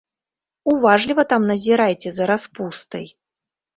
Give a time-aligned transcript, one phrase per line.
[0.71, 3.05] Уважліва там назіраеце за распустай.